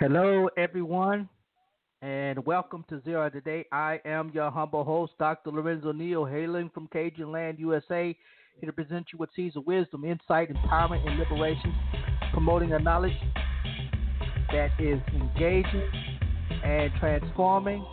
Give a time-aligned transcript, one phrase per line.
[0.00, 1.28] Hello, everyone,
[2.00, 3.66] and welcome to Zera Today.
[3.70, 5.50] I am your humble host, Dr.
[5.50, 8.16] Lorenzo Neal, hailing from Cajun Land, USA,
[8.58, 11.74] here to present you with seeds of wisdom, insight, empowerment, and liberation,
[12.32, 13.12] promoting a knowledge
[14.50, 15.90] that is engaging
[16.64, 17.84] and transforming.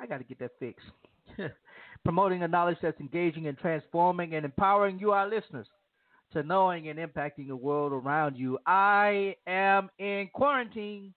[0.00, 0.84] I got to get that fixed.
[2.04, 5.68] promoting a knowledge that's engaging and transforming and empowering you, our listeners
[6.32, 8.58] to knowing and impacting the world around you.
[8.66, 11.14] I am in quarantine,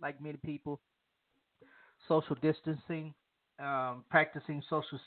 [0.00, 0.80] like many people,
[2.08, 3.14] social distancing,
[3.58, 4.98] um, practicing social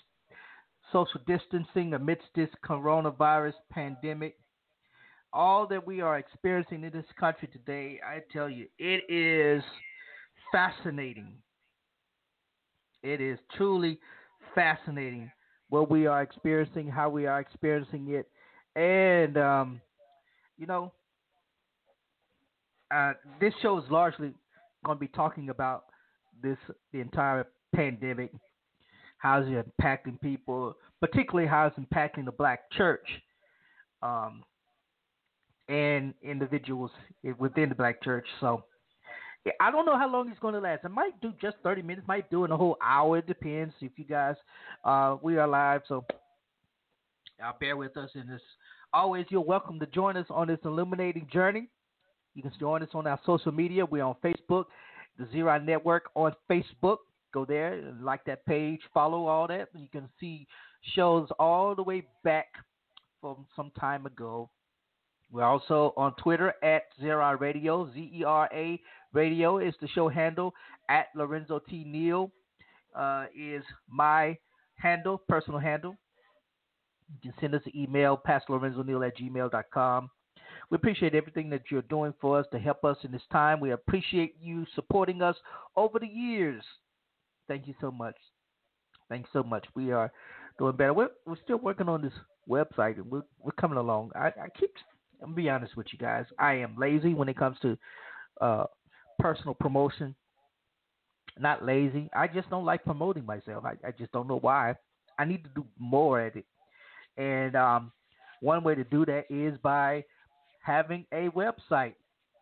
[0.92, 4.38] social distancing amidst this coronavirus pandemic.
[5.32, 9.64] All that we are experiencing in this country today, I tell you, it is
[10.52, 11.34] fascinating.
[13.02, 14.00] It is truly
[14.54, 15.32] fascinating
[15.70, 18.28] what we are experiencing, how we are experiencing it
[18.76, 19.82] and um,
[20.58, 20.92] you know,
[22.94, 24.34] uh, this show is largely
[24.86, 25.86] going to be talking about
[26.42, 26.58] this
[26.92, 28.32] the entire pandemic,
[29.18, 33.08] how it's impacting people, particularly how it's impacting the black church,
[34.02, 34.44] um,
[35.70, 36.92] and individuals
[37.38, 38.26] within the black church.
[38.40, 38.64] So.
[39.60, 40.86] I don't know how long it's going to last.
[40.86, 43.18] I might do just 30 minutes, might do in a whole hour.
[43.18, 44.38] It depends if you guys,
[44.86, 45.82] uh, we are live.
[45.90, 46.06] So
[47.44, 48.42] uh, bear with us in this
[48.94, 51.68] Always, you're welcome to join us on this illuminating journey.
[52.36, 53.84] You can join us on our social media.
[53.84, 54.66] We're on Facebook,
[55.18, 56.98] the Zera Network on Facebook.
[57.34, 59.70] Go there like that page, follow all that.
[59.74, 60.46] You can see
[60.94, 62.50] shows all the way back
[63.20, 64.52] from some time ago.
[65.32, 68.80] We're also on Twitter at Zera Radio, Z E R A
[69.12, 70.54] Radio is the show handle.
[70.90, 71.84] At Lorenzo T.
[71.84, 72.32] Neal
[72.96, 74.38] uh, is my
[74.76, 75.96] handle, personal handle.
[77.10, 80.10] You can send us an email, pastorlorenzoneal at gmail.com.
[80.70, 83.60] We appreciate everything that you're doing for us to help us in this time.
[83.60, 85.36] We appreciate you supporting us
[85.76, 86.64] over the years.
[87.48, 88.16] Thank you so much.
[89.10, 89.66] Thanks so much.
[89.76, 90.12] We are
[90.58, 90.94] doing better.
[90.94, 92.14] We're, we're still working on this
[92.50, 94.12] website, we're, we're coming along.
[94.16, 94.72] I, I keep,
[95.22, 96.26] I'm be honest with you guys.
[96.40, 97.78] I am lazy when it comes to
[98.42, 98.66] uh,
[99.20, 100.16] personal promotion.
[101.40, 102.10] Not lazy.
[102.16, 103.66] I just don't like promoting myself.
[103.66, 104.76] I, I just don't know why.
[105.18, 106.46] I need to do more at it.
[107.18, 107.92] And um,
[108.42, 110.04] one way to do that is by
[110.62, 111.94] having a website.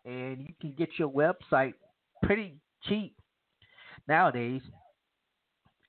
[0.05, 1.73] And you can get your website
[2.23, 3.15] pretty cheap
[4.07, 4.61] nowadays.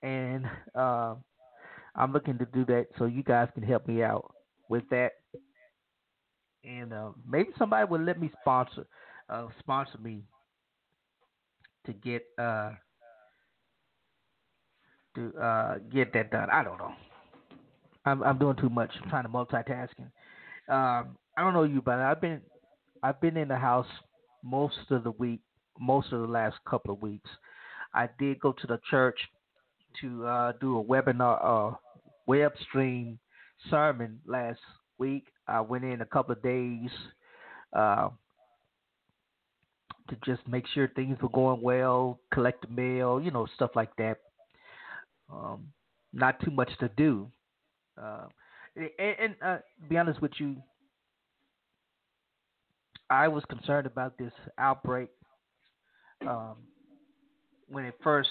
[0.02, 1.14] And uh,
[1.94, 4.34] I'm looking to do that so you guys can help me out
[4.68, 5.12] with that.
[6.64, 8.86] And uh, maybe somebody will let me sponsor
[9.28, 10.22] uh, sponsor me
[11.86, 12.72] to get uh,
[15.14, 16.48] to uh, get that done.
[16.50, 16.92] I don't know.
[18.04, 18.90] I'm I'm doing too much.
[19.02, 20.10] I'm trying to multitasking.
[20.68, 22.40] Um, I don't know you, but I've been
[23.02, 23.86] I've been in the house
[24.42, 25.40] most of the week,
[25.80, 27.30] most of the last couple of weeks.
[27.94, 29.18] I did go to the church
[30.00, 31.38] to uh, do a webinar,
[31.72, 31.76] uh,
[32.26, 33.18] web stream
[33.70, 34.60] sermon last
[34.98, 35.26] week.
[35.46, 36.90] I went in a couple of days
[37.72, 38.08] uh,
[40.08, 43.94] to just make sure things were going well, collect the mail, you know, stuff like
[43.96, 44.18] that.
[45.32, 45.68] Um,
[46.12, 47.30] not too much to do.
[48.00, 48.26] Uh,
[48.76, 49.58] and, and uh,
[49.88, 50.56] be honest with you,
[53.10, 55.08] I was concerned about this outbreak
[56.26, 56.56] um,
[57.68, 58.28] when it first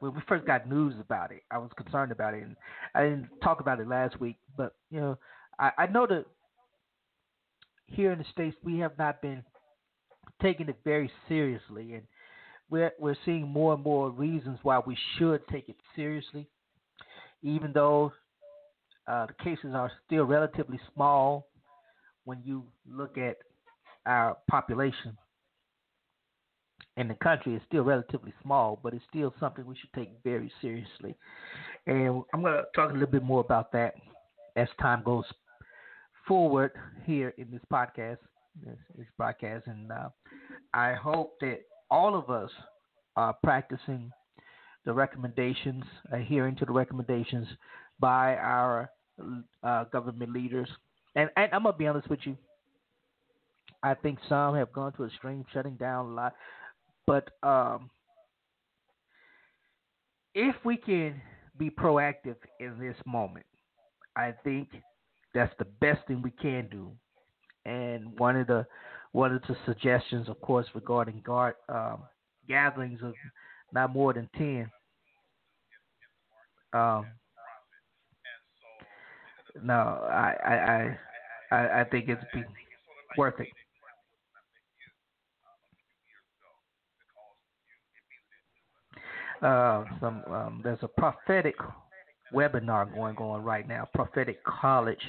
[0.00, 2.56] when we first got news about it, I was concerned about it, and
[2.94, 4.36] I didn't talk about it last week.
[4.56, 5.18] But you know,
[5.58, 6.24] I, I know that
[7.86, 9.44] here in the states we have not been
[10.40, 12.02] taking it very seriously, and
[12.68, 16.48] we're we're seeing more and more reasons why we should take it seriously,
[17.42, 18.12] even though
[19.06, 21.46] uh, the cases are still relatively small
[22.24, 23.36] when you look at
[24.06, 25.16] our population
[26.96, 30.52] in the country is still relatively small, but it's still something we should take very
[30.60, 31.16] seriously.
[31.86, 33.94] And I'm going to talk a little bit more about that
[34.56, 35.24] as time goes
[36.28, 36.72] forward
[37.04, 38.18] here in this podcast,
[38.64, 39.66] this, this broadcast.
[39.66, 40.10] And uh,
[40.74, 41.60] I hope that
[41.90, 42.50] all of us
[43.16, 44.10] are practicing
[44.84, 47.46] the recommendations, adhering to the recommendations
[48.00, 48.90] by our
[49.62, 50.68] uh, government leaders.
[51.14, 52.36] And, and I'm to be honest with you.
[53.82, 56.34] I think some have gone to extreme, shutting down a lot.
[57.06, 57.90] But um,
[60.34, 61.20] if we can
[61.58, 63.46] be proactive in this moment,
[64.16, 64.68] I think
[65.34, 66.92] that's the best thing we can do.
[67.64, 68.66] And one of the
[69.12, 72.02] one of the suggestions, of course, regarding guard um,
[72.48, 73.14] gatherings of
[73.72, 74.70] not more than ten.
[76.72, 77.06] Um,
[79.62, 79.74] no,
[80.10, 82.44] I I I I think it's be
[83.16, 83.48] worth it.
[89.42, 91.56] uh, some um, there's a prophetic
[92.32, 93.88] webinar going on right now.
[93.92, 95.00] Prophetic College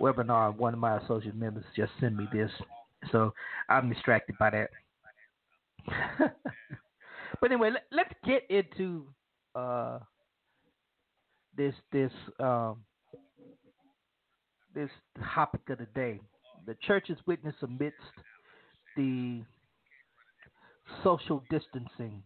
[0.00, 0.54] webinar.
[0.56, 2.50] One of my associate members just sent me this,
[3.10, 3.32] so
[3.68, 4.70] I'm distracted by that.
[7.40, 9.06] but anyway, let, us get into
[9.54, 9.98] uh,
[11.56, 12.76] this this um,
[14.74, 14.90] this
[15.34, 16.20] topic of the day.
[16.66, 17.96] The church's witness amidst
[18.96, 19.42] the
[21.02, 22.22] social distancing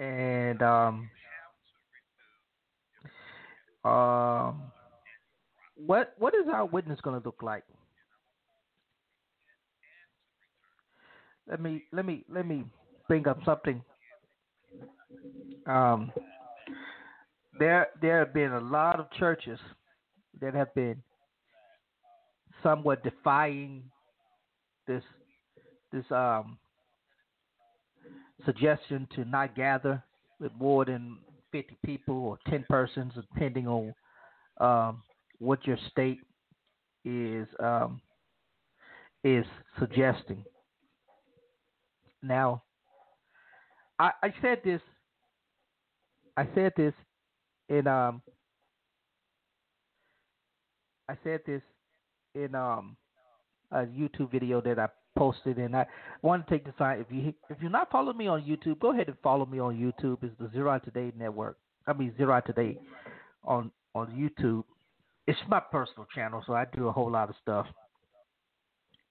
[0.00, 1.10] and um,
[3.84, 4.62] um,
[5.76, 7.64] what what is our witness going to look like?
[11.48, 12.64] Let me let me let me
[13.08, 13.82] bring up something.
[15.66, 16.10] Um,
[17.60, 19.60] there there have been a lot of churches
[20.40, 21.00] that have been
[22.62, 23.84] somewhat defying
[24.88, 25.04] this
[25.92, 26.58] this um
[28.44, 30.02] suggestion to not gather
[30.40, 31.18] with more than
[31.52, 33.94] 50 people or 10 persons, depending on
[34.60, 35.02] um,
[35.38, 36.20] what your state
[37.04, 38.00] is um,
[39.24, 39.44] is
[39.78, 40.42] suggesting.
[42.22, 42.62] Now,
[43.98, 44.80] I, I said this.
[46.36, 46.94] I said this
[47.70, 48.20] in um.
[51.08, 51.62] I said this
[52.34, 52.96] in um
[53.72, 55.86] a YouTube video that I posted, and I
[56.22, 57.00] want to take the time.
[57.00, 59.76] If you if you're not following me on YouTube, go ahead and follow me on
[59.76, 60.18] YouTube.
[60.22, 61.56] It's the Zera Today Network.
[61.86, 62.78] I mean Zera Today
[63.44, 64.64] on on YouTube.
[65.26, 67.66] It's my personal channel, so I do a whole lot of stuff.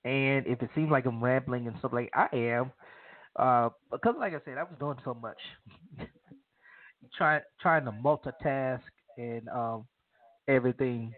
[0.03, 2.71] And if it seems like I'm rambling and stuff like I am,
[3.35, 5.37] uh, because like I said, I was doing so much,
[7.19, 8.81] trying trying to multitask
[9.17, 9.85] and um,
[10.47, 11.13] everything.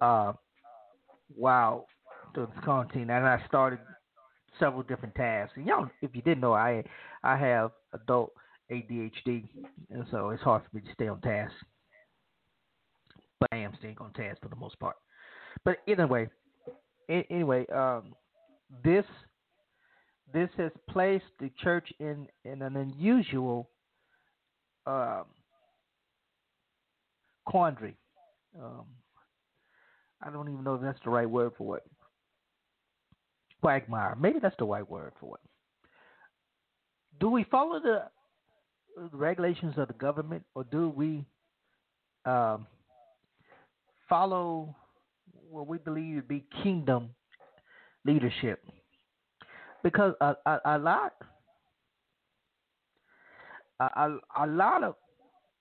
[0.00, 0.32] Uh,
[1.36, 1.84] wow,
[2.34, 3.80] to this quarantine, and I started
[4.58, 5.52] several different tasks.
[5.56, 6.82] And y'all, if you didn't know, I
[7.22, 8.32] I have adult
[8.72, 9.44] ADHD,
[9.90, 11.52] and so it's hard for me to stay on task.
[13.40, 14.96] But I am staying on task for the most part.
[15.64, 16.28] But anyway,
[17.08, 18.14] anyway, um,
[18.82, 19.04] this
[20.32, 23.68] this has placed the church in in an unusual
[24.88, 25.24] um,
[27.46, 27.96] quandary.
[28.60, 28.86] Um,
[30.22, 31.84] I don't even know if that's the right word for it
[33.60, 34.16] quagmire.
[34.20, 35.50] Maybe that's the right word for it.
[37.20, 38.04] Do we follow the
[39.12, 41.24] regulations of the government, or do we
[42.24, 42.66] um,
[44.08, 44.74] follow
[45.50, 47.10] what we believe to be kingdom
[48.04, 48.64] leadership?
[49.82, 51.14] Because a, a, a lot,
[53.80, 54.94] a, a, lot of,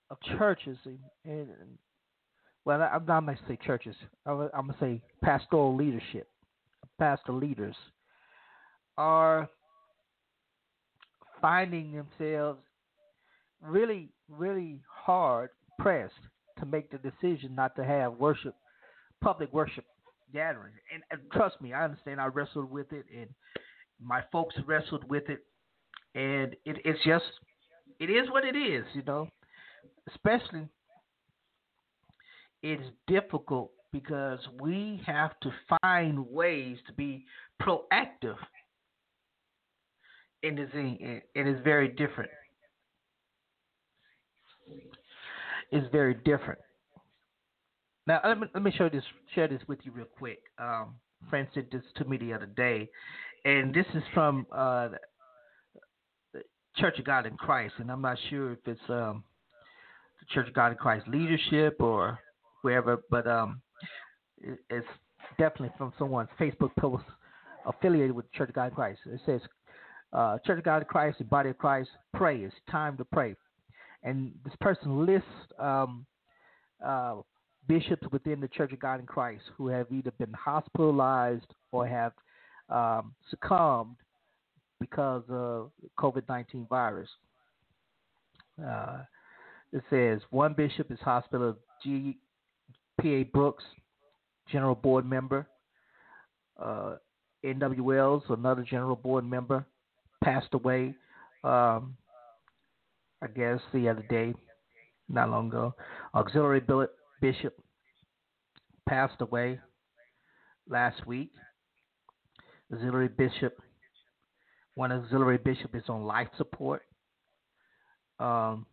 [0.09, 1.49] of churches and, and
[2.65, 3.95] well, I'm not going to say churches.
[4.25, 6.27] I'm going to say pastoral leadership
[6.97, 7.75] pastor leaders
[8.97, 9.47] are
[11.41, 12.59] finding themselves
[13.61, 16.13] really, really hard pressed
[16.59, 18.55] to make the decision not to have worship,
[19.21, 19.85] public worship
[20.33, 20.75] gatherings.
[20.93, 22.19] And, and trust me, I understand.
[22.19, 23.27] I wrestled with it, and
[24.01, 25.39] my folks wrestled with it,
[26.15, 27.25] and it, it's just,
[27.99, 29.27] it is what it is, you know.
[30.07, 30.67] Especially,
[32.61, 35.51] it's difficult because we have to
[35.81, 37.25] find ways to be
[37.61, 38.37] proactive
[40.43, 42.29] in it is it is very different.
[45.71, 46.59] It's very different.
[48.05, 49.03] Now let me let me show this
[49.35, 50.39] share this with you real quick.
[50.59, 50.95] Um,
[51.29, 52.89] friend sent this to me the other day,
[53.45, 54.89] and this is from uh,
[56.77, 59.23] Church of God in Christ, and I'm not sure if it's um,
[60.19, 62.19] the Church of God in Christ leadership or
[62.61, 63.61] wherever, but um,
[64.37, 64.87] it, it's
[65.37, 67.03] definitely from someone's Facebook post
[67.65, 68.99] affiliated with Church of God in Christ.
[69.05, 69.41] It says,
[70.13, 72.37] uh, Church of God in Christ and Body of Christ, pray.
[72.37, 73.35] It's time to pray.
[74.03, 75.27] And this person lists
[75.59, 76.05] um,
[76.85, 77.15] uh,
[77.67, 82.13] bishops within the Church of God in Christ who have either been hospitalized or have
[82.69, 83.95] um, succumbed
[84.79, 87.09] because of COVID 19 virus.
[88.63, 88.99] Uh,
[89.73, 92.17] it says one bishop is hospital G.
[92.99, 93.09] P.
[93.09, 93.23] A.
[93.23, 93.63] Brooks,
[94.51, 95.47] general board member.
[96.61, 96.95] Uh,
[97.43, 97.83] N.W.
[97.83, 99.65] Wells, another general board member,
[100.23, 100.95] passed away.
[101.43, 101.95] Um,
[103.21, 104.33] I guess the other day,
[105.07, 105.75] not long ago.
[106.15, 106.61] Auxiliary
[107.21, 107.55] bishop
[108.89, 109.59] passed away
[110.67, 111.31] last week.
[112.73, 113.61] Auxiliary bishop,
[114.77, 116.83] one auxiliary bishop is on life support.
[118.19, 118.67] Um,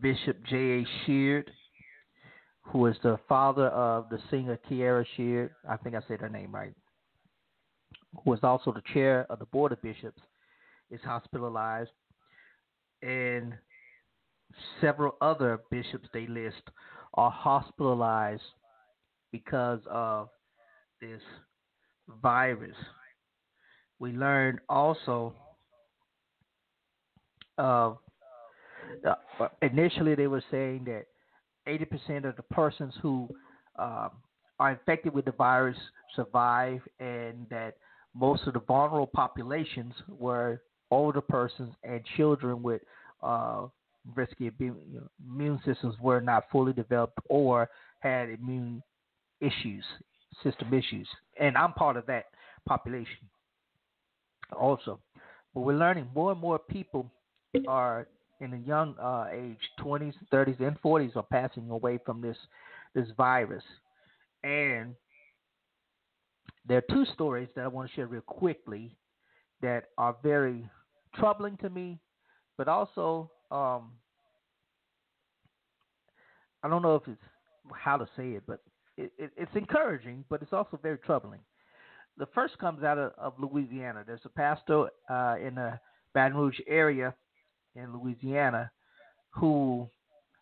[0.00, 0.56] bishop J.
[0.56, 0.86] A.
[1.04, 1.50] Sheard,
[2.62, 5.50] who is the father of the singer Kierra Sheard.
[5.68, 6.74] I think I said her name right.
[8.24, 10.22] Who is also the chair of the board of bishops,
[10.92, 11.90] is hospitalized,
[13.02, 13.52] and
[14.80, 16.62] several other bishops they list
[17.14, 18.42] are hospitalized
[19.32, 20.28] because of
[21.00, 21.20] this
[22.22, 22.76] virus.
[23.98, 25.34] We learned also
[27.58, 27.98] of
[29.06, 29.14] uh,
[29.62, 31.06] initially they were saying that
[31.66, 33.28] 80% of the persons who
[33.78, 34.10] um,
[34.58, 35.76] are infected with the virus
[36.14, 37.74] survive, and that
[38.14, 42.80] most of the vulnerable populations were older persons and children with
[43.22, 43.66] uh,
[44.14, 47.68] risky immune systems were not fully developed or
[48.00, 48.82] had immune
[49.40, 49.84] issues,
[50.42, 51.08] system issues.
[51.38, 52.26] And I'm part of that
[52.66, 53.28] population
[54.52, 55.00] also.
[55.54, 57.10] But we're learning more and more people
[57.66, 58.06] are
[58.40, 62.36] in a young uh, age, 20s, 30s, and 40s, are passing away from this
[62.94, 63.62] this virus.
[64.44, 64.94] And
[66.66, 68.96] there are two stories that I want to share real quickly
[69.62, 70.68] that are very
[71.14, 71.98] troubling to me,
[72.58, 73.92] but also um,
[76.62, 77.20] I don't know if it's
[77.72, 78.60] how to say it, but
[78.96, 81.40] it, it, it's encouraging, but it's also very troubling.
[82.18, 84.04] The first comes out of, of Louisiana.
[84.06, 85.78] There's a pastor uh, in the
[86.14, 87.14] Baton Rouge area
[87.74, 88.70] in Louisiana
[89.30, 89.88] who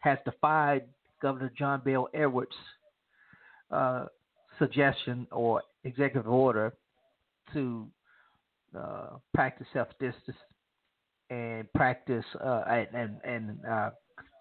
[0.00, 0.85] has defied
[1.21, 2.52] Governor John Bel Edwards'
[3.71, 4.07] uh,
[4.59, 6.73] suggestion or executive order
[7.52, 7.88] to
[8.78, 10.37] uh, practice self distance
[11.31, 12.62] and practice uh,
[12.95, 13.90] and and uh,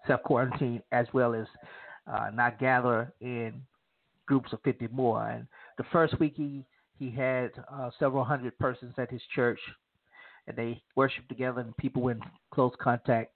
[0.06, 1.46] self quarantine as well as
[2.12, 3.54] uh, not gather in
[4.26, 5.28] groups of 50 more.
[5.28, 5.46] And
[5.78, 6.64] the first week he
[7.04, 9.60] he had uh, several hundred persons at his church,
[10.46, 12.20] and they worshiped together, and people were in
[12.52, 13.32] close contact.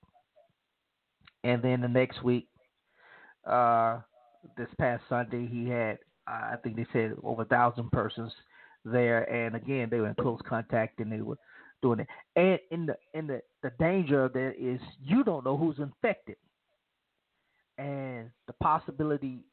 [1.44, 2.48] And then the next week,
[3.46, 3.98] uh,
[4.56, 8.32] this past Sunday, he had I think they said over a thousand persons
[8.84, 11.38] there, and again they were in close contact, and they were
[11.82, 12.08] doing it.
[12.36, 16.36] And in the in the the danger of that is you don't know who's infected,
[17.76, 19.44] and the possibility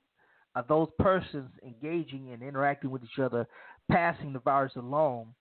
[0.56, 3.46] of those persons engaging and interacting with each other,
[3.92, 5.34] passing the virus along,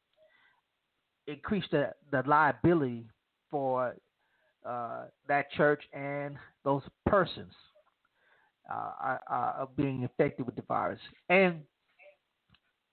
[1.26, 3.06] increase the the liability
[3.50, 3.94] for
[4.66, 7.52] uh, that church and those persons
[8.72, 11.00] uh, uh, of being infected with the virus.
[11.28, 11.60] And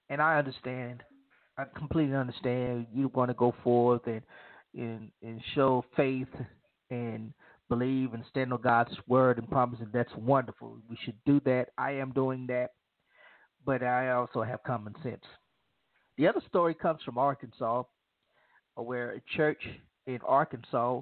[0.09, 1.03] and I understand
[1.57, 4.21] I completely understand you want to go forth and
[4.75, 6.27] and and show faith
[6.89, 7.33] and
[7.69, 10.77] believe and stand on God's word and promise, and that's wonderful.
[10.89, 11.67] We should do that.
[11.77, 12.71] I am doing that,
[13.65, 15.23] but I also have common sense.
[16.17, 17.83] The other story comes from Arkansas,
[18.75, 19.61] where a church
[20.07, 21.01] in Arkansas,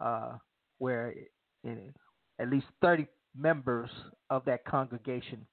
[0.00, 0.32] uh,
[0.78, 1.14] where
[1.64, 1.92] in,
[2.38, 3.90] at least 30 members
[4.30, 5.46] of that congregation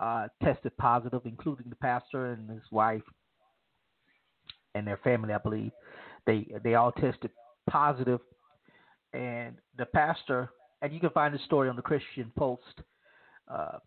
[0.00, 3.02] uh, tested positive, including the pastor and his wife
[4.74, 5.72] and their family, I believe.
[6.26, 7.30] They they all tested
[7.68, 8.20] positive,
[9.12, 10.50] and the pastor,
[10.80, 12.82] and you can find the story on the Christian Post,
[13.48, 13.78] uh,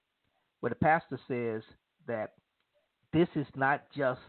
[0.59, 1.63] where the pastor says
[2.07, 2.33] that
[3.15, 4.19] this is not just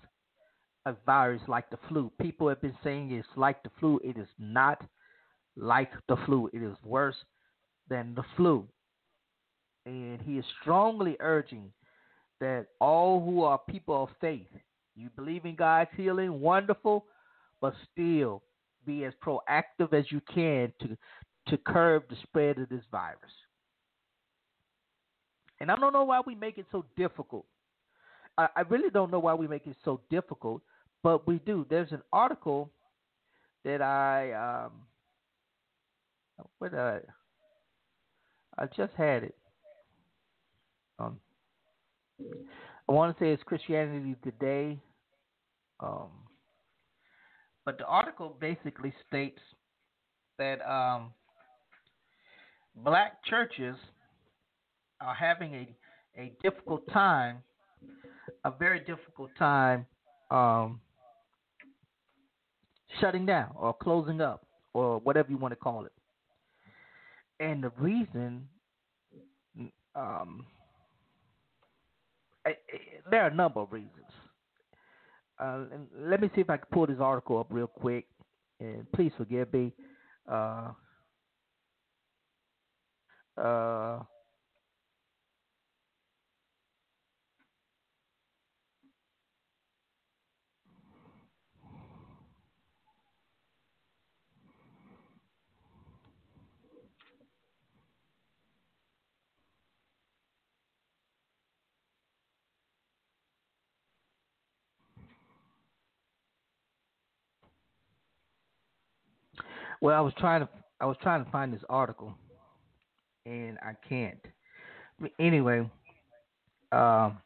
[0.87, 2.11] a virus like the flu.
[2.21, 4.00] People have been saying it's like the flu.
[4.05, 4.81] It is not
[5.57, 6.49] like the flu.
[6.52, 7.16] It is worse
[7.90, 8.66] than the flu.
[9.85, 11.73] And he is strongly urging
[12.40, 14.47] that all who are people of faith
[14.97, 17.05] you believe in God's healing, wonderful,
[17.61, 18.43] but still
[18.87, 20.97] be as proactive as you can to
[21.49, 23.19] to curb the spread of this virus.
[25.61, 27.47] And I don't know why we make it so difficult.
[28.38, 30.62] I, really don't know why we make it so difficult,
[31.02, 31.66] but we do.
[31.71, 32.71] There's an article
[33.64, 34.33] that I
[34.66, 34.73] um
[36.59, 37.00] what I
[38.59, 39.35] I just had it.
[40.99, 41.19] Um
[42.88, 44.78] I want to say it's Christianity Today.
[45.81, 46.11] Um
[47.64, 49.40] but the article basically states
[50.38, 51.12] that um
[52.85, 53.76] black churches
[55.00, 55.76] are having a
[56.19, 57.43] a difficult time,
[58.47, 59.85] a very difficult time
[60.31, 60.81] um,
[63.00, 65.93] shutting down or closing up or whatever you want to call it.
[67.41, 68.47] And the reason,
[69.97, 70.47] um,
[72.47, 72.55] I, I,
[73.11, 73.91] there are a number of reasons.
[75.41, 75.65] Uh,
[75.99, 78.07] let me see if I can pull this article up real quick,
[78.61, 79.73] and please forgive me.
[80.31, 80.71] Uh,
[83.37, 83.99] uh,
[109.80, 110.49] Well, I was trying to
[110.80, 112.14] I was trying to find this article,
[113.25, 114.21] and I can't.
[115.18, 115.68] Anyway,
[116.73, 117.18] um,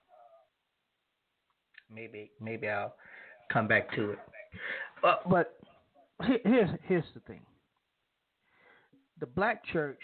[1.92, 2.94] maybe maybe I'll
[3.52, 4.18] come back to it.
[5.02, 5.58] Uh, but
[6.44, 7.40] here's here's the thing.
[9.20, 10.00] The black church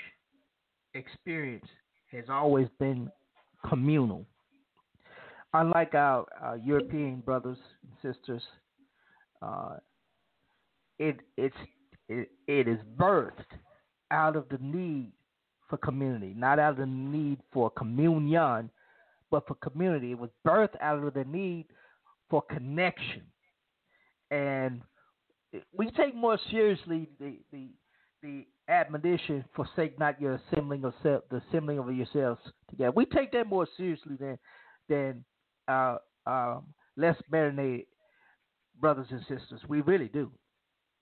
[0.94, 1.66] experience
[2.12, 3.10] has always been
[3.68, 4.24] communal.
[5.54, 8.42] Unlike our, our European brothers and sisters,
[9.40, 9.76] uh,
[10.98, 11.56] it it's
[12.08, 12.28] it,
[12.68, 13.32] is birthed
[14.10, 15.12] out of the need
[15.68, 18.70] for community, not out of the need for communion,
[19.30, 20.12] but for community.
[20.12, 21.66] It was birthed out of the need
[22.30, 23.22] for connection.
[24.30, 24.82] And
[25.76, 27.68] we take more seriously the, the,
[28.22, 32.40] the admonition, forsake not your assembling of self, the assembling of yourselves
[32.70, 32.92] together.
[32.92, 34.38] We take that more seriously than
[34.88, 35.24] than
[35.68, 36.66] uh, um,
[36.96, 37.86] less melanated
[38.80, 39.60] brothers and sisters.
[39.68, 40.30] We really do.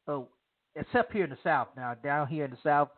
[0.07, 0.29] So
[0.77, 1.69] except here in the South.
[1.77, 2.89] Now, down here in the South,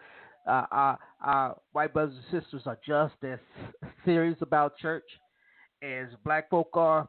[0.47, 3.39] uh, our, our white brothers and sisters are just as
[4.05, 5.05] serious about church
[5.83, 7.09] as black folk are.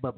[0.00, 0.16] But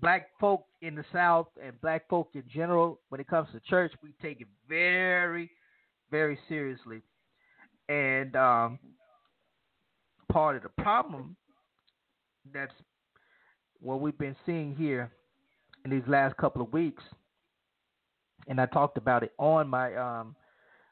[0.00, 3.92] black folk in the South and black folk in general, when it comes to church,
[4.02, 5.50] we take it very,
[6.10, 7.02] very seriously.
[7.88, 8.78] And um,
[10.30, 11.36] part of the problem
[12.54, 12.72] that's
[13.80, 15.10] what we've been seeing here
[15.84, 17.02] in these last couple of weeks–
[18.48, 20.34] and I talked about it on my um,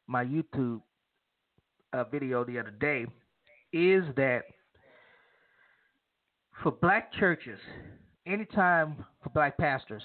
[0.07, 0.81] my YouTube
[1.93, 3.07] uh, video the other day,
[3.73, 4.43] is that
[6.63, 7.59] for black churches,
[8.27, 10.03] anytime for black pastors,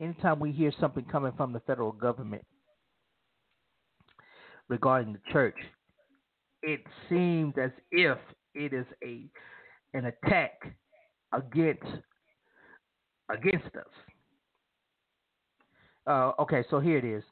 [0.00, 2.44] anytime we hear something coming from the federal government
[4.68, 5.56] regarding the church,
[6.62, 8.18] it seems as if
[8.54, 9.28] it is a
[9.94, 10.76] an attack
[11.32, 11.84] against
[13.30, 14.11] against us.
[16.06, 17.22] Uh, okay, so here it is.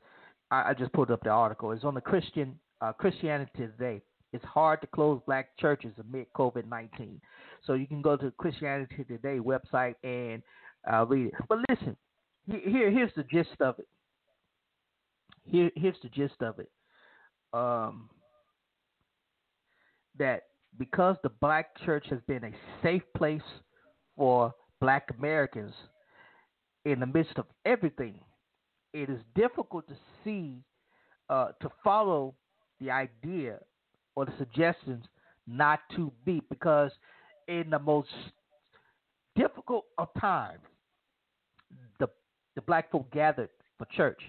[0.50, 1.72] I, I, just pulled up the article.
[1.72, 4.00] It's on the Christian uh, Christianity Today.
[4.32, 7.20] It's hard to close black churches amid COVID nineteen.
[7.66, 10.42] So you can go to Christianity Today website and
[10.90, 11.34] uh, read it.
[11.48, 11.96] But listen,
[12.46, 13.88] here here's the gist of it.
[15.44, 16.70] Here here's the gist of it.
[17.52, 18.08] Um,
[20.18, 20.44] that
[20.78, 22.52] because the black church has been a
[22.82, 23.42] safe place
[24.16, 25.74] for black Americans
[26.84, 28.14] in the midst of everything
[28.92, 30.62] it is difficult to see,
[31.28, 32.34] uh, to follow
[32.80, 33.58] the idea
[34.16, 35.04] or the suggestions
[35.46, 36.90] not to be, because
[37.48, 38.08] in the most
[39.36, 40.60] difficult of times,
[41.98, 42.08] the
[42.56, 43.48] the black folk gathered
[43.78, 44.20] for church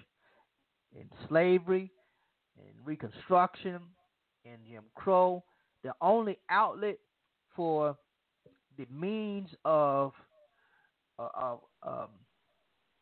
[0.94, 1.90] in slavery,
[2.56, 3.80] in Reconstruction,
[4.44, 5.42] in Jim Crow.
[5.82, 6.98] The only outlet
[7.56, 7.96] for
[8.78, 10.12] the means of
[11.18, 12.08] uh, of um,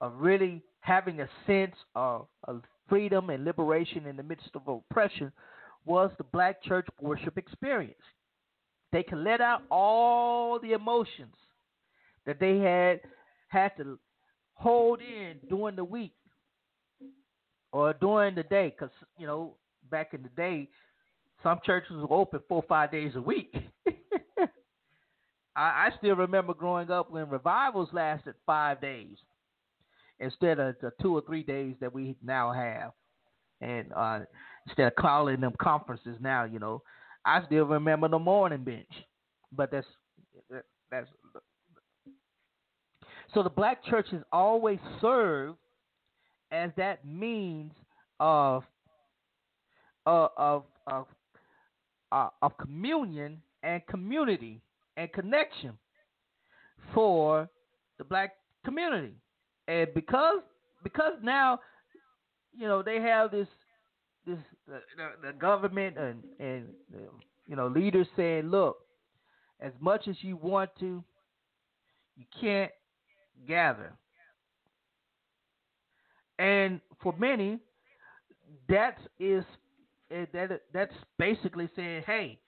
[0.00, 5.32] of really having a sense of, of freedom and liberation in the midst of oppression
[5.84, 7.94] was the black church worship experience.
[8.92, 11.34] They could let out all the emotions
[12.26, 13.00] that they had
[13.48, 13.98] had to
[14.54, 16.12] hold in during the week
[17.72, 19.54] or during the day, because you know
[19.90, 20.68] back in the day,
[21.42, 23.54] some churches were open four or five days a week.
[25.56, 29.16] I, I still remember growing up when revivals lasted five days
[30.20, 32.92] instead of the two or three days that we now have.
[33.60, 34.20] And uh,
[34.66, 36.82] instead of calling them conferences now, you know,
[37.24, 38.88] I still remember the mourning bench,
[39.52, 39.86] but that's
[40.90, 41.08] that's
[43.34, 45.58] so the black church has always served
[46.50, 47.72] as that means
[48.18, 48.64] of
[50.06, 51.06] uh, of of
[52.12, 54.60] uh, of communion and community
[54.96, 55.78] and connection
[56.94, 57.48] for
[57.98, 58.32] the black
[58.64, 59.14] community,
[59.70, 60.42] and because
[60.82, 61.60] because now
[62.52, 63.46] you know they have this
[64.26, 64.80] this the,
[65.22, 68.78] the, government and and um, you know leaders saying, look,
[69.60, 71.04] as much as you want to,
[72.16, 72.72] you can't
[73.46, 73.92] gather.
[76.38, 77.60] And for many,
[78.68, 79.44] that is
[80.10, 82.40] eh, that that's basically saying, hey,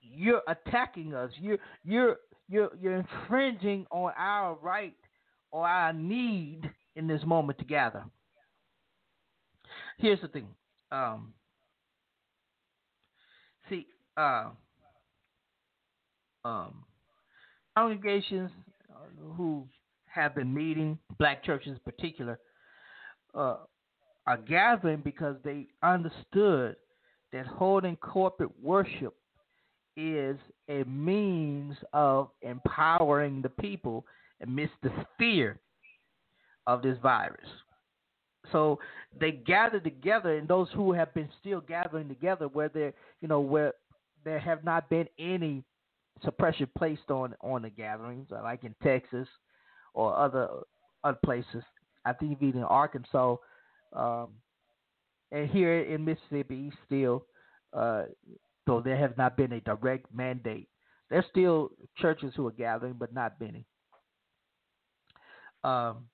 [0.00, 1.30] you're attacking us.
[1.40, 2.16] You're you're
[2.48, 4.94] you're you're infringing on our right
[5.54, 8.04] or our need in this moment to gather.
[9.98, 10.48] Here's the thing.
[10.90, 11.32] Um,
[13.70, 13.86] see,
[14.16, 14.48] uh,
[16.44, 16.82] um,
[17.76, 18.50] congregations
[19.36, 19.68] who
[20.06, 22.40] have been meeting, black churches in particular,
[23.32, 23.58] uh,
[24.26, 26.74] are gathering because they understood
[27.32, 29.14] that holding corporate worship
[29.96, 30.36] is
[30.68, 34.04] a means of empowering the people
[34.42, 35.58] amidst the fear
[36.66, 37.48] of this virus.
[38.52, 38.78] So
[39.18, 43.40] they gather together, and those who have been still gathering together, where there, you know,
[43.40, 43.72] where
[44.24, 45.64] there have not been any
[46.22, 49.28] suppression placed on on the gatherings, uh, like in Texas
[49.94, 50.48] or other
[51.02, 51.62] other places.
[52.04, 53.36] I think even in Arkansas,
[53.94, 54.28] um,
[55.32, 57.24] and here in Mississippi, still,
[57.72, 58.04] uh,
[58.66, 60.68] though there has not been a direct mandate,
[61.08, 63.64] there's still churches who are gathering, but not many.
[65.64, 66.04] Um,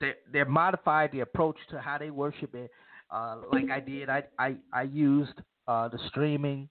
[0.00, 2.70] they they modified the approach to how they worship it.
[3.10, 5.34] Uh, like I did, I I, I used
[5.68, 6.68] uh, the streaming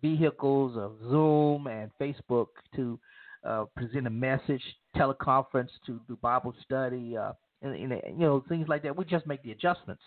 [0.00, 2.98] vehicles of Zoom and Facebook to
[3.44, 4.62] uh, present a message,
[4.96, 7.32] teleconference to do Bible study, uh,
[7.62, 8.96] and, and, you know things like that.
[8.96, 10.02] We just make the adjustments.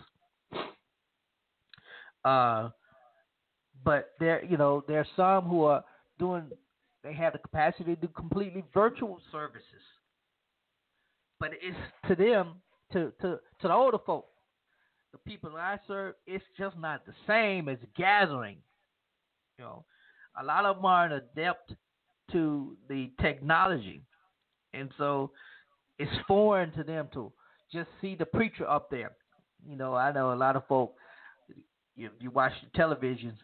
[2.23, 2.69] Uh,
[3.83, 5.83] but there, you know, there are some who are
[6.17, 6.43] doing.
[7.03, 9.65] They have the capacity to do completely virtual services.
[11.43, 11.77] But it's
[12.07, 12.61] to them,
[12.93, 14.27] to to to the older folk,
[15.11, 18.59] the people that I serve, it's just not the same as gathering
[19.57, 19.85] you know,
[20.41, 21.73] a lot of them aren't adept
[22.31, 24.01] to the technology,
[24.73, 25.31] and so
[25.99, 27.31] it's foreign to them to
[27.71, 29.11] just see the preacher up there.
[29.67, 30.93] You know, I know a lot of folk.
[31.95, 33.37] If you watch the televisions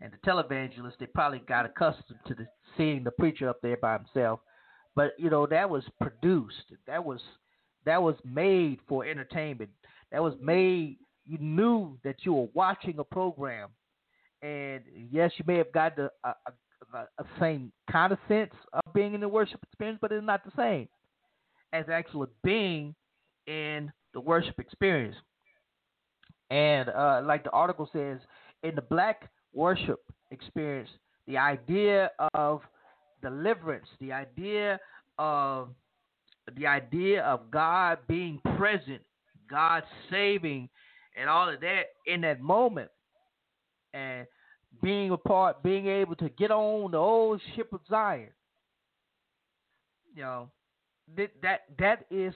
[0.00, 3.96] and the televangelists, they probably got accustomed to the, seeing the preacher up there by
[3.96, 4.40] himself.
[4.96, 6.72] But you know, that was produced.
[6.88, 7.20] That was
[7.84, 9.70] that was made for entertainment.
[10.10, 10.96] That was made.
[11.24, 13.68] You knew that you were watching a program
[14.42, 16.34] and yes, you may have got the a,
[16.94, 20.44] a, a same kind of sense of being in the worship experience, but it's not
[20.44, 20.88] the same
[21.72, 22.94] as actually being
[23.46, 25.16] in the worship experience.
[26.50, 28.18] And uh, like the article says,
[28.62, 30.90] in the black worship experience,
[31.26, 32.60] the idea of
[33.28, 34.78] deliverance, the idea
[35.18, 35.70] of
[36.56, 39.02] the idea of God being present,
[39.50, 40.68] God saving,
[41.18, 42.90] and all of that in that moment
[43.94, 44.26] and
[44.80, 48.28] being a part, being able to get on the old ship of Zion.
[50.14, 50.50] You know,
[51.16, 52.34] that that that is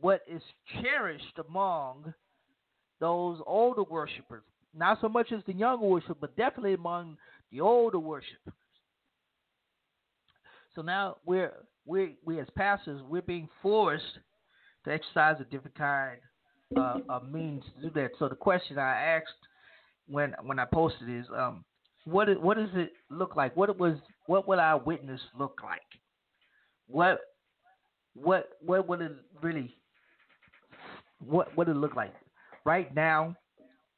[0.00, 0.42] what is
[0.80, 2.14] cherished among
[3.00, 4.42] those older worshipers.
[4.76, 7.16] Not so much as the younger worship, but definitely among
[7.50, 8.54] the older worshipers.
[10.80, 11.52] So now we're
[11.84, 14.02] we we as pastors we're being forced
[14.86, 16.16] to exercise a different kind
[16.74, 18.12] uh, of means to do that.
[18.18, 19.28] So the question I asked
[20.08, 21.66] when when I posted is um
[22.06, 23.54] what is, what does it look like?
[23.58, 25.82] What was what would our witness look like?
[26.86, 27.20] What
[28.14, 29.12] what what would it
[29.42, 29.76] really
[31.22, 32.14] what would it look like
[32.64, 33.36] right now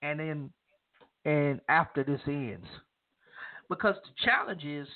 [0.03, 0.51] and then
[1.25, 2.67] and after this ends?
[3.69, 4.89] Because the challenge is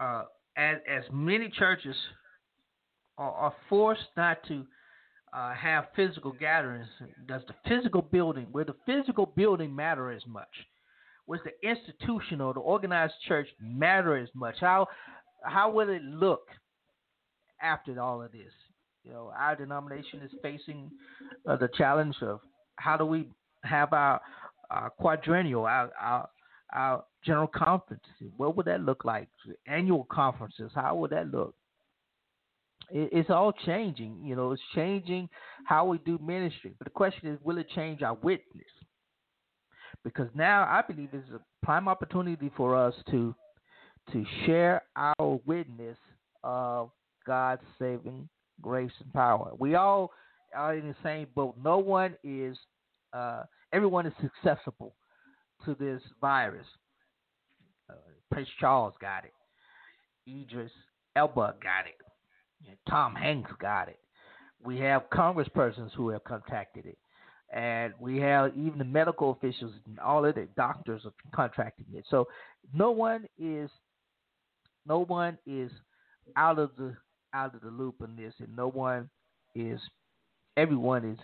[0.00, 0.24] uh,
[0.56, 1.96] as as many churches
[3.18, 4.64] are, are forced not to
[5.32, 6.86] uh, have physical gatherings,
[7.26, 10.48] does the physical building, where the physical building matter as much?
[11.26, 14.56] Was the institutional, the organized church matter as much?
[14.60, 14.86] How
[15.42, 16.48] how will it look
[17.62, 18.52] after all of this?
[19.04, 20.90] You know, our denomination is facing
[21.48, 22.40] uh, the challenge of
[22.76, 23.28] how do we
[23.62, 24.20] have our,
[24.70, 26.28] our quadrennial, our, our
[26.72, 28.30] our general conferences.
[28.36, 29.28] What would that look like?
[29.66, 31.54] Annual conferences, how would that look?
[32.90, 34.20] it, it's all changing.
[34.24, 35.28] You know, it's changing
[35.64, 36.74] how we do ministry.
[36.78, 38.64] But the question is, will it change our witness?
[40.02, 43.34] Because now I believe it's a prime opportunity for us to
[44.12, 45.96] to share our witness
[46.42, 46.90] of
[47.26, 48.28] God's saving
[48.60, 49.52] grace and power.
[49.58, 50.10] We all
[50.54, 51.54] are in the same boat.
[51.64, 52.58] No one is,
[53.14, 54.94] uh, everyone is accessible
[55.64, 56.66] to this virus.
[58.34, 59.32] Prince Charles got it.
[60.28, 60.72] Idris
[61.14, 62.76] Elba got it.
[62.88, 64.00] Tom Hanks got it.
[64.64, 66.98] We have congresspersons who have contacted it.
[67.54, 72.04] And we have even the medical officials and all of the doctors are contracting it.
[72.10, 72.26] So
[72.72, 73.70] no one is
[74.86, 75.70] no one is
[76.36, 76.96] out of the
[77.32, 79.08] out of the loop in this and no one
[79.54, 79.78] is
[80.56, 81.18] everyone is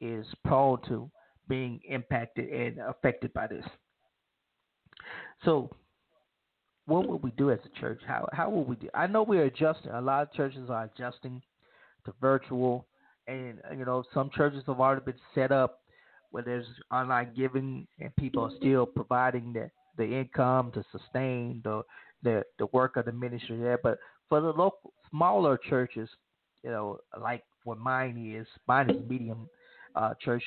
[0.00, 1.10] is prone to
[1.48, 3.64] being impacted and affected by this.
[5.44, 5.70] So,
[6.90, 8.00] what will we do as a church?
[8.04, 8.88] How how will we do?
[8.94, 9.92] I know we're adjusting.
[9.92, 11.40] A lot of churches are adjusting
[12.04, 12.84] to virtual,
[13.28, 15.82] and you know some churches have already been set up
[16.32, 21.82] where there's online giving, and people are still providing the the income to sustain the
[22.24, 23.78] the the work of the ministry there.
[23.80, 23.98] But
[24.28, 26.08] for the local smaller churches,
[26.64, 29.48] you know, like what mine is, mine is a medium
[29.94, 30.42] uh, church.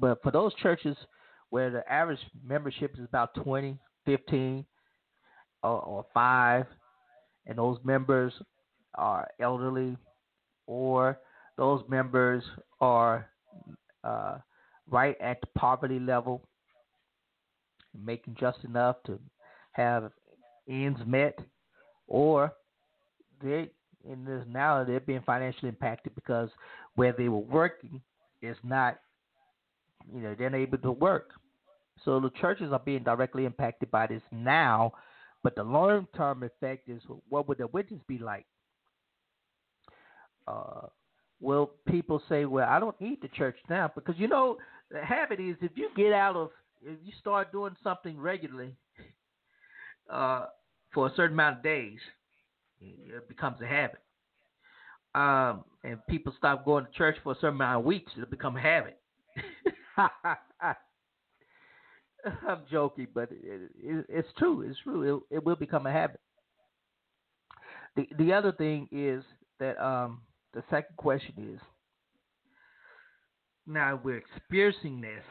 [0.00, 0.96] But for those churches
[1.50, 4.64] where the average membership is about 20, 15,
[5.62, 6.64] or, or five,
[7.46, 8.32] and those members
[8.94, 9.96] are elderly,
[10.66, 11.18] or
[11.56, 12.42] those members
[12.80, 13.28] are
[14.04, 14.38] uh,
[14.90, 16.42] right at the poverty level,
[18.04, 19.18] making just enough to
[19.72, 20.10] have
[20.68, 21.38] ends met,
[22.08, 22.52] or
[23.42, 23.70] they
[24.08, 26.48] in this now they're being financially impacted because
[26.94, 28.00] where they were working
[28.42, 28.98] is not
[30.14, 31.30] you know they're not able to work
[32.04, 34.92] so the churches are being directly impacted by this now
[35.42, 38.46] but the long term effect is what would the witness be like
[40.48, 40.86] uh,
[41.40, 44.56] will people say well i don't need the church now because you know
[44.90, 46.50] the habit is if you get out of
[46.82, 48.74] if you start doing something regularly
[50.12, 50.46] uh,
[50.92, 51.98] for a certain amount of days
[52.80, 54.00] it becomes a habit.
[55.14, 58.56] Um, and people stop going to church for a certain amount of weeks, it'll become
[58.56, 58.98] a habit.
[62.48, 64.62] I'm joking, but it, it, it's true.
[64.62, 65.24] It's true.
[65.30, 66.20] It, it, will become a habit.
[67.94, 69.22] The the other thing is
[69.58, 71.60] that um, the second question is
[73.66, 75.24] now we're experiencing this.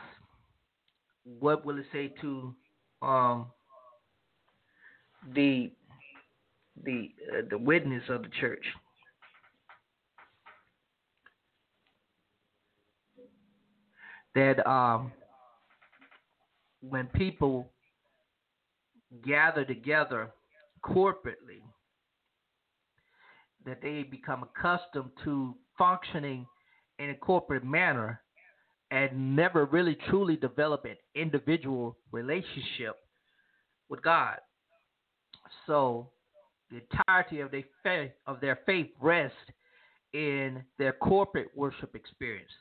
[1.40, 2.56] What will it say to
[3.02, 3.48] um,
[5.34, 5.72] the
[6.84, 8.64] the uh, the witness of the church.
[14.34, 15.14] That um,
[16.90, 17.72] when people
[19.26, 20.32] gather together
[20.84, 21.62] corporately,
[23.66, 26.46] that they become accustomed to functioning
[27.00, 28.22] in a corporate manner
[28.92, 32.96] and never really truly develop an individual relationship
[33.90, 34.38] with God.
[35.66, 36.12] So
[36.70, 39.38] the entirety of their faith of their faith rests
[40.14, 42.52] in their corporate worship experience.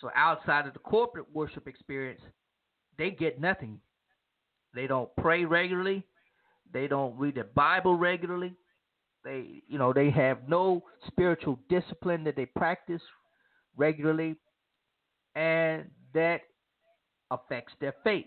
[0.00, 2.20] So outside of the corporate worship experience,
[2.98, 3.78] they get nothing.
[4.74, 6.04] They don't pray regularly.
[6.72, 8.54] They don't read the Bible regularly.
[9.24, 13.02] They, you know, they have no spiritual discipline that they practice
[13.76, 14.36] regularly,
[15.34, 16.42] and that
[17.30, 18.26] affects their faith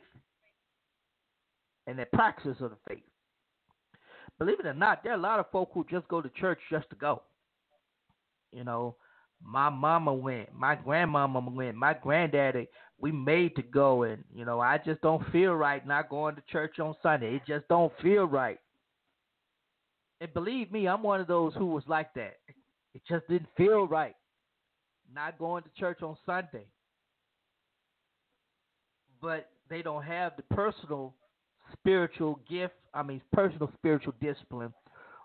[1.87, 3.03] and their practice of the faith
[4.39, 6.59] believe it or not, there are a lot of folk who just go to church
[6.71, 7.21] just to go.
[8.51, 8.95] You know,
[9.43, 12.67] my mama went, my grandmama went, my granddaddy,
[13.01, 16.41] we made to go and you know, I just don't feel right not going to
[16.51, 17.35] church on Sunday.
[17.35, 18.59] It just don't feel right.
[20.21, 22.37] And believe me, I'm one of those who was like that.
[22.93, 24.15] It just didn't feel right
[25.13, 26.65] not going to church on Sunday.
[29.21, 31.13] But they don't have the personal
[31.73, 34.73] spiritual gift, I mean, personal spiritual discipline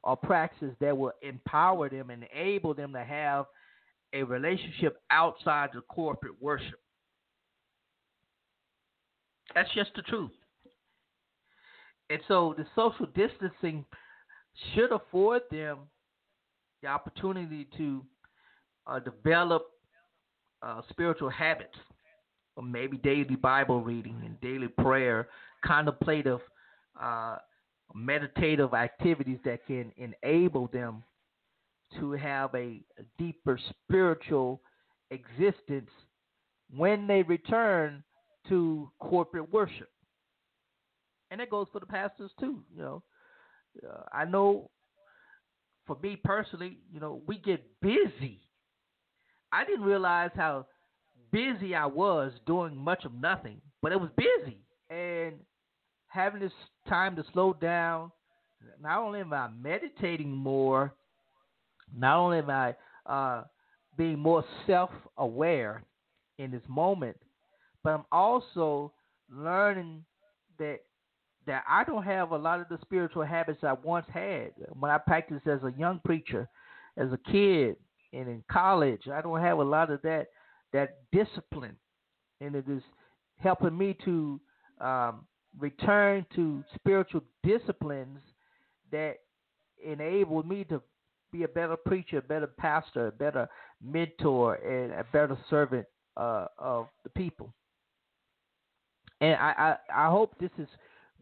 [0.03, 3.47] or practices that will empower them and enable them to have
[4.13, 6.81] a relationship outside the corporate worship.
[9.55, 10.33] That's just the truth.
[12.11, 13.85] And so the social distancing
[14.75, 15.79] should afford them
[16.83, 18.05] the opportunity to
[18.87, 19.67] uh, develop
[20.63, 21.77] uh, spiritual habits,
[22.57, 25.29] or maybe daily Bible reading and daily prayer
[25.65, 26.41] contemplative,
[27.01, 27.37] uh,
[27.95, 31.03] meditative activities that can enable them
[31.99, 34.61] to have a, a deeper spiritual
[35.11, 35.91] existence
[36.75, 38.03] when they return
[38.49, 39.89] to corporate worship.
[41.31, 42.63] And that goes for the pastors too.
[42.75, 43.03] You know,
[43.89, 44.71] uh, I know
[45.87, 48.41] for me personally, you know, we get busy.
[49.53, 50.67] I didn't realize how
[51.31, 54.59] busy I was doing much of nothing, but it was busy.
[54.91, 55.35] And
[56.09, 56.53] having this
[56.89, 58.13] time to slow down,
[58.81, 60.95] not only am I meditating more,
[61.97, 62.75] not only am I
[63.07, 63.45] uh,
[63.97, 65.85] being more self aware
[66.39, 67.17] in this moment,
[67.85, 68.93] but I'm also
[69.31, 70.05] learning
[70.59, 70.81] that
[71.47, 74.97] that I don't have a lot of the spiritual habits I once had when I
[74.97, 76.49] practiced as a young preacher,
[76.97, 77.77] as a kid,
[78.15, 79.09] and in college.
[79.13, 80.29] I don't have a lot of that
[80.73, 81.77] that discipline,
[82.41, 82.83] and it is
[83.39, 84.41] helping me to
[84.81, 85.27] um,
[85.59, 88.19] return to spiritual disciplines
[88.91, 89.19] that
[89.85, 90.81] enable me to
[91.31, 93.49] be a better preacher, a better pastor, a better
[93.83, 97.53] mentor, and a better servant uh, of the people.
[99.25, 100.69] And I, I, I hope this is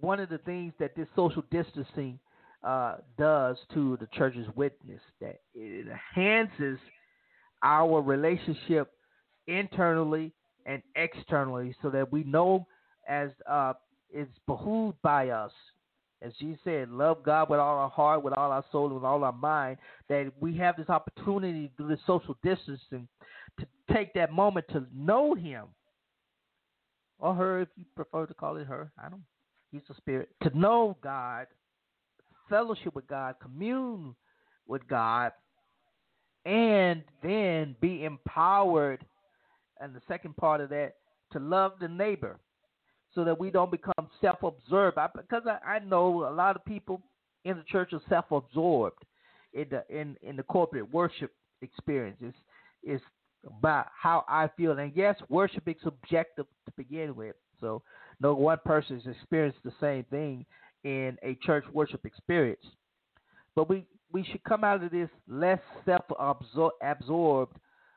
[0.00, 2.18] one of the things that this social distancing
[2.64, 6.78] uh, does to the church's witness that it enhances
[7.62, 8.92] our relationship
[9.46, 10.32] internally
[10.66, 12.66] and externally so that we know
[13.08, 13.72] as uh,
[14.10, 15.52] it's behooved by us
[16.24, 19.24] as Jesus said, love God with all our heart, with all our soul, with all
[19.24, 23.08] our mind, that we have this opportunity through this social distancing
[23.58, 25.64] to take that moment to know Him.
[27.22, 28.90] Or her, if you prefer to call it her.
[28.98, 29.22] I don't
[29.70, 30.28] He's a spirit.
[30.42, 31.46] To know God,
[32.50, 34.14] fellowship with God, commune
[34.66, 35.32] with God,
[36.44, 39.02] and then be empowered.
[39.80, 40.96] And the second part of that,
[41.32, 42.38] to love the neighbor
[43.14, 44.98] so that we don't become self absorbed.
[45.16, 47.00] Because I, I know a lot of people
[47.44, 49.02] in the church are self absorbed
[49.54, 51.32] in the, in, in the corporate worship
[51.62, 52.18] experience.
[52.20, 52.36] It's,
[52.82, 53.04] it's
[53.46, 54.78] about how I feel.
[54.78, 57.36] And yes, worship is subjective to begin with.
[57.60, 57.82] So
[58.20, 60.44] no one person has experienced the same thing
[60.84, 62.64] in a church worship experience.
[63.54, 66.04] But we, we should come out of this less self
[66.80, 67.56] absorbed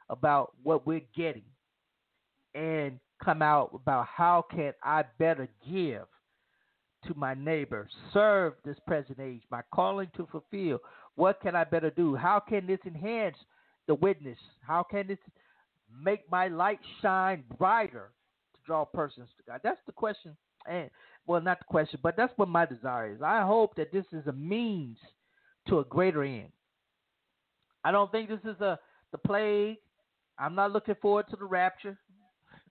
[0.09, 1.43] about what we're getting
[2.53, 6.03] and come out about how can I better give
[7.07, 10.79] to my neighbor, serve this present age, my calling to fulfill.
[11.15, 12.15] What can I better do?
[12.15, 13.37] How can this enhance
[13.87, 14.37] the witness?
[14.65, 15.17] How can this
[16.03, 18.11] make my light shine brighter
[18.53, 19.61] to draw persons to God?
[19.63, 20.35] That's the question.
[20.67, 20.89] And
[21.27, 23.21] well, not the question, but that's what my desire is.
[23.21, 24.97] I hope that this is a means
[25.67, 26.49] to a greater end.
[27.83, 28.79] I don't think this is a
[29.11, 29.77] the plague.
[30.37, 31.97] I'm not looking forward to the rapture.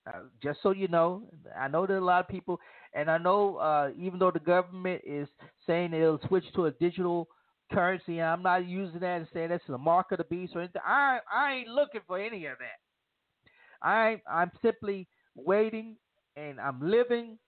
[0.06, 1.22] Uh, just so you know,
[1.58, 2.60] I know that a lot of people,
[2.92, 5.28] and I know uh, even though the government is
[5.66, 7.28] saying it'll switch to a digital
[7.74, 10.82] currency, I'm not using that and saying that's the mark of the beast or anything.
[10.84, 13.86] I I ain't looking for any of that.
[13.86, 15.96] I I'm simply waiting
[16.36, 17.38] and I'm living.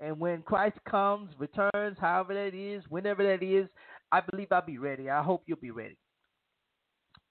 [0.00, 3.68] And when Christ comes, returns, however that is, whenever that is,
[4.10, 5.10] I believe I'll be ready.
[5.10, 5.98] I hope you'll be ready.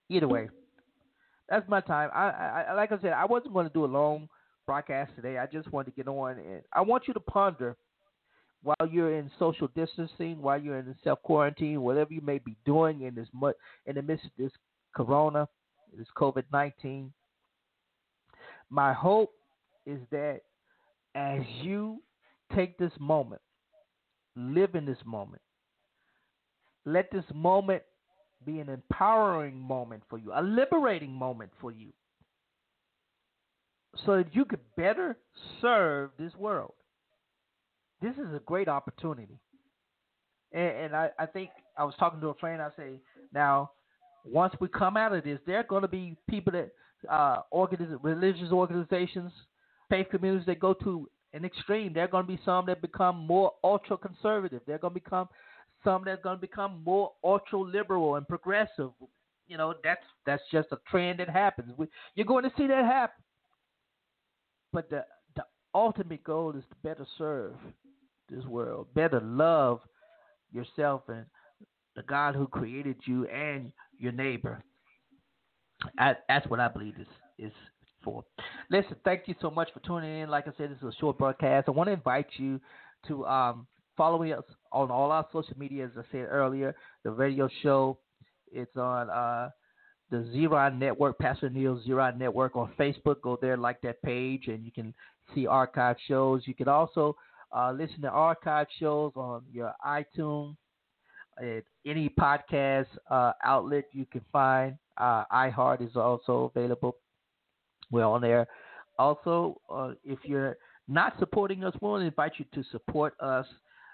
[0.07, 0.49] Either way,
[1.49, 2.09] that's my time.
[2.13, 2.29] I,
[2.69, 4.27] I like I said, I wasn't going to do a long
[4.65, 5.39] broadcast today.
[5.39, 7.75] I just wanted to get on and I want you to ponder
[8.63, 13.01] while you're in social distancing, while you're in self quarantine, whatever you may be doing
[13.03, 13.27] in this
[13.85, 14.51] in the midst of this
[14.95, 15.47] corona,
[15.97, 17.13] this COVID nineteen.
[18.69, 19.31] My hope
[19.85, 20.41] is that
[21.15, 22.01] as you
[22.55, 23.41] take this moment,
[24.35, 25.41] live in this moment,
[26.85, 27.81] let this moment
[28.45, 31.91] be an empowering moment for you, a liberating moment for you,
[34.05, 35.17] so that you could better
[35.61, 36.73] serve this world.
[38.01, 39.39] This is a great opportunity.
[40.51, 42.99] And, and I, I think I was talking to a friend, I say,
[43.33, 43.71] now,
[44.25, 46.71] once we come out of this, there are going to be people that,
[47.09, 49.31] uh, organiz- religious organizations,
[49.89, 51.93] faith communities that go to an extreme.
[51.93, 54.61] There are going to be some that become more ultra conservative.
[54.65, 55.29] They're going to become
[55.83, 58.91] some that are going to become more ultra liberal and progressive.
[59.47, 61.73] You know, that's that's just a trend that happens.
[61.77, 63.23] We, you're going to see that happen.
[64.73, 67.53] But the the ultimate goal is to better serve
[68.29, 69.81] this world, better love
[70.51, 71.25] yourself and
[71.95, 74.63] the God who created you and your neighbor.
[75.97, 77.53] I, that's what I believe is is
[78.03, 78.23] for.
[78.69, 80.29] Listen, thank you so much for tuning in.
[80.29, 81.67] Like I said, this is a short broadcast.
[81.67, 82.59] I want to invite you
[83.07, 85.85] to um, follow us on all our social media.
[85.85, 87.97] As I said earlier, the radio show
[88.51, 89.49] it's on uh,
[90.09, 93.21] the Zera Network, Pastor Neal Zera Network on Facebook.
[93.21, 94.93] Go there, like that page, and you can
[95.33, 96.43] see archive shows.
[96.45, 97.15] You can also
[97.55, 100.55] uh, listen to archive shows on your iTunes,
[101.41, 104.77] at any podcast uh, outlet you can find.
[104.97, 106.95] Uh, iHeart is also available.
[107.91, 108.47] We're on there.
[108.97, 113.45] Also, uh, if you're not supporting us, we want to invite you to support us.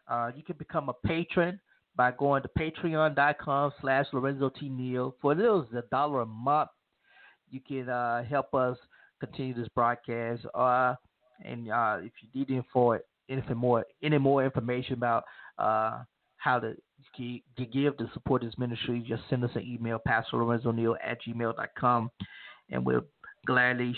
[0.07, 1.59] Uh, you can become a patron
[1.95, 4.69] by going to patreon.com slash Lorenzo T.
[4.69, 5.15] Neal.
[5.21, 6.69] For those a dollar a month,
[7.49, 8.77] you can uh, help us
[9.19, 10.41] continue this broadcast.
[10.53, 10.95] Uh,
[11.43, 12.97] and if you need info,
[13.29, 15.23] anything more, any more information about
[15.57, 16.03] uh,
[16.37, 16.75] how to,
[17.17, 21.17] to give to support this ministry, just send us an email, Pastor Lorenzo Neal at
[21.23, 22.11] gmail.com,
[22.69, 23.05] and we'll
[23.45, 23.95] gladly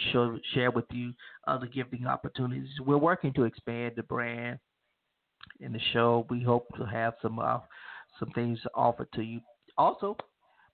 [0.53, 1.13] share with you
[1.47, 2.67] other giving opportunities.
[2.85, 4.59] We're working to expand the brand
[5.61, 6.25] and the show.
[6.29, 7.59] We hope to have some uh,
[8.19, 9.39] some things offered to you.
[9.77, 10.17] Also,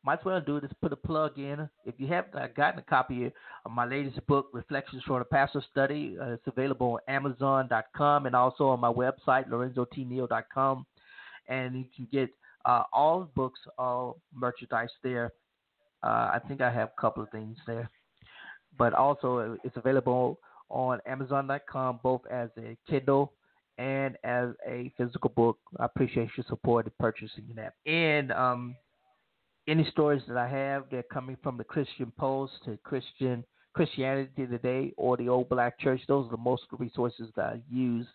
[0.04, 1.70] might as well do it is put a plug in.
[1.86, 5.64] If you haven't uh, gotten a copy of my latest book, Reflections from a Pastor
[5.72, 10.86] Study, uh, it's available on Amazon.com and also on my website, LorenzoTNeal.com.
[11.47, 12.30] And you can get
[12.66, 15.32] uh, all books, all merchandise there.
[16.04, 17.89] Uh, I think I have a couple of things there.
[18.78, 20.39] But also, uh, it's available
[20.70, 23.32] on Amazon.com both as a Kindle
[23.78, 25.58] and as a physical book.
[25.80, 27.74] I appreciate your support in purchasing that.
[27.86, 28.76] And um,
[29.68, 33.43] any stories that I have, they're coming from the Christian Post to Christian
[33.74, 36.01] Christianity Today or the Old Black Church.
[36.07, 38.07] Those are the most resources that I use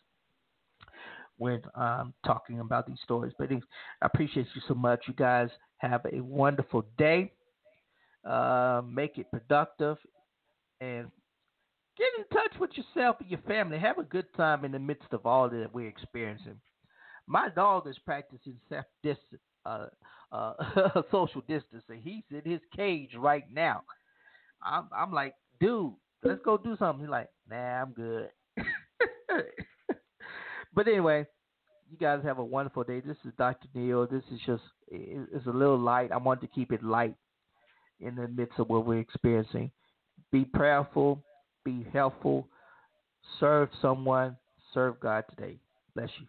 [1.38, 3.32] when um, talking about these stories.
[3.38, 3.61] But I
[4.03, 5.05] appreciate you so much.
[5.07, 7.32] You guys have a wonderful day.
[8.24, 9.96] Uh, make it productive
[10.80, 11.09] and
[11.96, 13.78] get in touch with yourself and your family.
[13.78, 16.61] Have a good time in the midst of all that we're experiencing.
[17.26, 19.86] My dog is practicing self distance, uh,
[20.33, 20.55] uh,
[21.11, 22.01] social distancing.
[22.03, 23.83] He's in his cage right now.
[24.62, 27.05] I'm, I'm like, dude, let's go do something.
[27.05, 28.31] He's like, nah, I'm good.
[30.74, 31.26] but anyway,
[31.91, 33.01] you guys have a wonderful day.
[33.01, 33.68] This is Dr.
[33.74, 34.07] Neal.
[34.07, 36.12] This is just, it's a little light.
[36.12, 37.14] I want to keep it light
[38.01, 39.70] in the midst of what we're experiencing.
[40.33, 41.22] Be prayerful
[41.68, 42.49] be helpful,
[43.39, 44.37] serve someone,
[44.72, 45.59] serve God today.
[45.95, 46.26] Bless you.